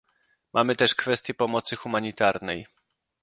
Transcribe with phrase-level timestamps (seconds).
[0.53, 2.67] Mamy też kwestię pomocy humanitarnej